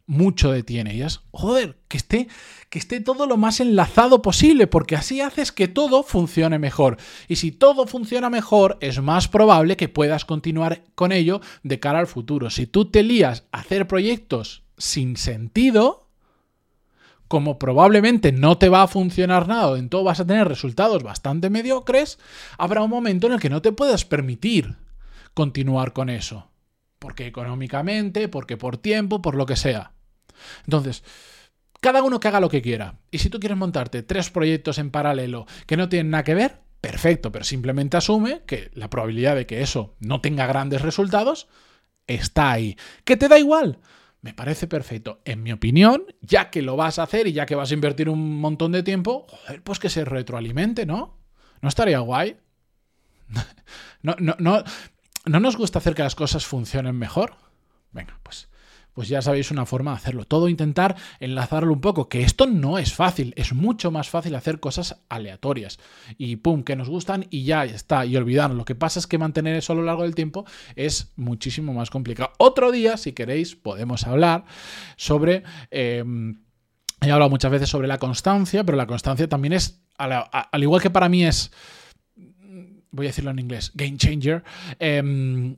mucho 0.07 0.53
de 0.53 0.63
ti 0.63 0.79
en 0.79 0.87
ellas, 0.87 1.23
joder, 1.33 1.79
que 1.89 1.97
esté, 1.97 2.29
que 2.71 2.79
esté 2.79 3.01
todo 3.01 3.27
lo 3.27 3.37
más 3.37 3.61
enlazado 3.61 4.23
posible, 4.23 4.67
porque 4.67 4.97
así 4.97 5.21
haces 5.21 5.53
que 5.53 5.69
todo 5.69 6.03
funcione 6.03 6.59
mejor. 6.59 6.97
Y 7.29 7.37
si 7.37 7.51
todo 7.51 7.87
funciona 7.87 8.31
mejor, 8.31 8.79
es 8.81 9.01
más 9.01 9.29
probable 9.29 9.77
que 9.77 9.89
puedas 9.89 10.25
continuar 10.25 10.85
con 10.95 11.13
ello 11.13 11.41
de 11.63 11.81
cara 11.81 11.99
al 11.99 12.07
futuro. 12.07 12.51
Si 12.51 12.67
tú 12.67 12.91
te 12.91 13.03
lías 13.03 13.45
a 13.51 13.61
hacer 13.61 13.89
proyectos 13.89 14.63
sin 14.79 15.17
sentido, 15.17 16.09
como 17.29 17.59
probablemente 17.59 18.31
no 18.31 18.59
te 18.59 18.69
va 18.69 18.83
a 18.83 18.89
funcionar 18.89 19.49
nada, 19.49 19.77
en 19.79 19.89
todo 19.89 20.05
vas 20.05 20.21
a 20.21 20.27
tener 20.27 20.47
resultados 20.47 21.03
bastante 21.03 21.51
mediocres, 21.51 22.19
habrá 22.59 22.83
un 22.83 22.91
momento 22.91 23.27
en 23.27 23.33
el 23.35 23.41
que 23.41 23.51
no 23.51 23.63
te 23.63 23.73
puedas 23.73 24.05
permitir 24.05 24.77
continuar 25.35 25.93
con 25.93 26.09
eso. 26.09 26.49
Porque 27.01 27.27
económicamente, 27.27 28.29
porque 28.29 28.57
por 28.57 28.79
tiempo, 28.79 29.21
por 29.21 29.35
lo 29.35 29.45
que 29.45 29.57
sea. 29.57 29.93
Entonces, 30.65 31.03
cada 31.81 32.03
uno 32.03 32.21
que 32.21 32.29
haga 32.29 32.41
lo 32.41 32.49
que 32.49 32.63
quiera. 32.63 32.99
Y 33.11 33.19
si 33.19 33.31
tú 33.31 33.39
quieres 33.39 33.59
montarte 33.59 34.03
tres 34.03 34.31
proyectos 34.31 34.79
en 34.79 34.91
paralelo 34.91 35.47
que 35.67 35.77
no 35.77 35.89
tienen 35.89 36.11
nada 36.11 36.25
que 36.25 36.35
ver, 36.35 36.61
perfecto, 36.81 37.33
pero 37.33 37.45
simplemente 37.45 37.97
asume 37.97 38.43
que 38.47 38.71
la 38.75 38.91
probabilidad 38.91 39.37
de 39.37 39.47
que 39.47 39.63
eso 39.63 39.95
no 40.01 40.21
tenga 40.21 40.47
grandes 40.47 40.83
resultados 40.83 41.49
está 42.07 42.53
ahí. 42.53 42.77
¿Que 43.05 43.17
te 43.17 43.29
da 43.29 43.39
igual? 43.39 43.79
Me 44.21 44.35
parece 44.35 44.67
perfecto. 44.67 45.21
En 45.25 45.43
mi 45.43 45.53
opinión, 45.53 46.05
ya 46.21 46.51
que 46.51 46.63
lo 46.63 46.77
vas 46.77 46.99
a 46.99 47.05
hacer 47.05 47.27
y 47.27 47.33
ya 47.33 47.47
que 47.47 47.55
vas 47.55 47.71
a 47.71 47.75
invertir 47.75 48.09
un 48.09 48.41
montón 48.41 48.73
de 48.73 48.83
tiempo, 48.83 49.27
joder, 49.29 49.63
pues 49.63 49.79
que 49.79 49.89
se 49.89 50.05
retroalimente, 50.05 50.87
¿no? 50.87 51.19
¿No 51.61 51.69
estaría 51.69 52.01
guay? 52.01 52.37
no, 54.03 54.17
no, 54.19 54.35
no, 54.39 54.65
¿No 55.27 55.41
nos 55.41 55.57
gusta 55.57 55.81
hacer 55.81 55.95
que 55.95 56.05
las 56.05 56.15
cosas 56.15 56.47
funcionen 56.47 56.97
mejor? 56.97 57.35
Venga, 57.91 58.19
pues 58.23 58.49
pues 58.97 59.09
ya 59.09 59.21
sabéis 59.21 59.51
una 59.51 59.67
forma 59.67 59.91
de 59.91 59.99
hacerlo. 59.99 60.25
Todo 60.25 60.49
intentar 60.49 60.97
enlazarlo 61.21 61.71
un 61.71 61.83
poco, 61.83 62.09
que 62.09 62.23
esto 62.23 62.47
no 62.47 62.79
es 62.79 62.95
fácil, 62.95 63.35
es 63.37 63.53
mucho 63.53 63.91
más 63.91 64.09
fácil 64.09 64.35
hacer 64.35 64.59
cosas 64.59 65.03
aleatorias. 65.11 65.79
Y 66.17 66.37
pum, 66.37 66.63
que 66.65 66.77
nos 66.77 66.89
gustan 66.89 67.27
y 67.29 67.45
ya 67.45 67.67
está, 67.67 68.07
y 68.07 68.17
olvidarlo. 68.17 68.57
Lo 68.57 68.65
que 68.65 68.75
pasa 68.75 68.99
es 68.99 69.07
que 69.07 69.19
mantener 69.19 69.55
eso 69.55 69.75
a 69.75 69.77
lo 69.77 69.83
largo 69.83 70.05
del 70.05 70.15
tiempo 70.15 70.47
es 70.77 71.13
muchísimo 71.17 71.75
más 71.75 71.91
complicado. 71.91 72.33
Otro 72.39 72.73
día, 72.73 72.97
si 72.97 73.13
queréis, 73.13 73.55
podemos 73.55 74.07
hablar 74.07 74.47
sobre... 74.97 75.43
Em, 75.71 76.41
he 77.03 77.11
hablado 77.11 77.29
muchas 77.29 77.51
veces 77.51 77.69
sobre 77.69 77.89
la 77.89 77.99
constancia, 77.99 78.65
pero 78.65 78.79
la 78.79 78.87
constancia 78.87 79.29
también 79.29 79.53
es, 79.53 79.83
al, 79.99 80.63
igual 80.63 80.81
que 80.81 80.89
para 80.89 81.11
mí 81.11 81.27
es 81.27 81.53
voy 82.93 83.05
a 83.05 83.11
decirlo 83.11 83.31
en 83.31 83.41
inglés, 83.41 83.73
game 83.75 83.99
changer, 83.99 84.43
eh, 84.81 85.55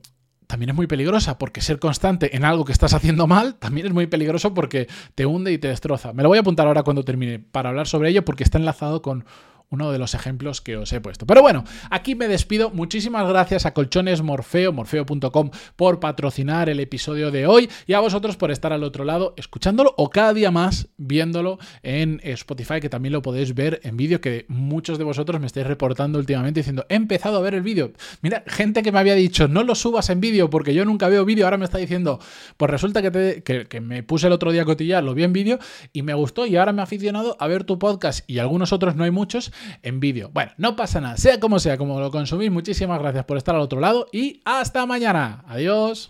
también 0.49 0.71
es 0.71 0.75
muy 0.75 0.87
peligrosa 0.87 1.37
porque 1.37 1.61
ser 1.61 1.77
constante 1.77 2.35
en 2.35 2.43
algo 2.43 2.65
que 2.65 2.71
estás 2.71 2.95
haciendo 2.95 3.27
mal 3.27 3.53
también 3.59 3.85
es 3.85 3.93
muy 3.93 4.07
peligroso 4.07 4.55
porque 4.55 4.87
te 5.13 5.27
hunde 5.27 5.53
y 5.53 5.59
te 5.59 5.67
destroza. 5.67 6.11
Me 6.11 6.23
lo 6.23 6.29
voy 6.29 6.39
a 6.39 6.41
apuntar 6.41 6.65
ahora 6.65 6.81
cuando 6.81 7.03
termine 7.03 7.37
para 7.37 7.69
hablar 7.69 7.87
sobre 7.87 8.09
ello 8.09 8.25
porque 8.25 8.43
está 8.43 8.57
enlazado 8.57 9.03
con 9.03 9.25
uno 9.69 9.91
de 9.91 9.99
los 9.99 10.15
ejemplos 10.15 10.61
que 10.61 10.77
os 10.77 10.91
he 10.93 11.01
puesto. 11.01 11.25
Pero 11.25 11.41
bueno, 11.41 11.63
aquí 11.89 12.15
me 12.15 12.27
despido. 12.27 12.71
Muchísimas 12.71 13.27
gracias 13.27 13.65
a 13.65 13.73
Colchones 13.73 14.21
Morfeo, 14.21 14.73
morfeo.com, 14.73 15.51
por 15.75 15.99
patrocinar 15.99 16.69
el 16.69 16.79
episodio 16.79 17.31
de 17.31 17.45
hoy 17.45 17.69
y 17.85 17.93
a 17.93 17.99
vosotros 17.99 18.35
por 18.35 18.51
estar 18.51 18.73
al 18.73 18.83
otro 18.83 19.05
lado 19.05 19.33
escuchándolo 19.37 19.93
o 19.97 20.09
cada 20.09 20.33
día 20.33 20.51
más 20.51 20.89
viéndolo 20.97 21.59
en 21.83 22.19
Spotify, 22.23 22.79
que 22.79 22.89
también 22.89 23.13
lo 23.13 23.21
podéis 23.21 23.53
ver 23.53 23.79
en 23.83 23.97
vídeo, 23.97 24.21
que 24.21 24.45
muchos 24.47 24.97
de 24.97 25.03
vosotros 25.03 25.39
me 25.39 25.47
estáis 25.47 25.67
reportando 25.67 26.19
últimamente 26.19 26.61
diciendo, 26.61 26.85
he 26.89 26.95
empezado 26.95 27.37
a 27.37 27.41
ver 27.41 27.53
el 27.53 27.61
vídeo. 27.61 27.91
Mira, 28.21 28.43
gente 28.47 28.81
que 28.81 28.91
me 28.91 28.99
había 28.99 29.15
dicho, 29.15 29.47
no 29.47 29.63
lo 29.63 29.75
subas 29.75 30.09
en 30.09 30.19
vídeo 30.19 30.49
porque 30.49 30.73
yo 30.73 30.85
nunca 30.85 31.07
veo 31.09 31.25
vídeo, 31.25 31.45
ahora 31.45 31.57
me 31.57 31.65
está 31.65 31.77
diciendo, 31.77 32.19
pues 32.57 32.71
resulta 32.71 33.01
que, 33.01 33.43
que, 33.43 33.81
me 33.81 34.03
puse 34.03 34.27
el 34.27 34.33
otro 34.33 34.51
día 34.51 34.63
a 34.63 34.65
cotillar, 34.65 35.03
lo 35.03 35.13
vi 35.13 35.23
en 35.23 35.33
vídeo 35.33 35.59
y 35.93 36.01
me 36.01 36.13
gustó 36.13 36.45
y 36.45 36.55
ahora 36.57 36.73
me 36.73 36.81
he 36.81 36.83
aficionado 36.83 37.37
a 37.39 37.47
ver 37.47 37.63
tu 37.63 37.79
podcast 37.79 38.29
y 38.29 38.39
algunos 38.39 38.73
otros 38.73 38.95
no 38.95 39.03
hay 39.03 39.11
muchos 39.11 39.51
en 39.83 39.99
vídeo. 39.99 40.29
Bueno, 40.33 40.51
no 40.57 40.75
pasa 40.75 41.01
nada, 41.01 41.17
sea 41.17 41.39
como 41.39 41.59
sea, 41.59 41.77
como 41.77 41.99
lo 41.99 42.11
consumís, 42.11 42.51
muchísimas 42.51 42.99
gracias 42.99 43.25
por 43.25 43.37
estar 43.37 43.55
al 43.55 43.61
otro 43.61 43.79
lado 43.79 44.07
y 44.11 44.41
hasta 44.45 44.85
mañana. 44.85 45.43
Adiós. 45.47 46.07